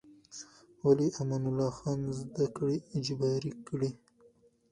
ولې 0.85 1.07
امان 1.21 1.43
الله 1.49 1.71
خان 1.79 1.99
زده 2.19 2.45
کړې 2.55 2.77
اجباري 2.97 3.53
کړې؟ 3.67 3.91